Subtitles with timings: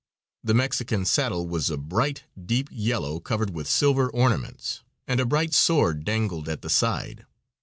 [0.43, 5.53] The Mexican saddle was a bright, deep yellow, covered with silver ornaments, and a bright
[5.53, 7.27] sword dangled at the side.